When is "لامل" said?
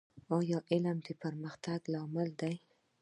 1.93-2.29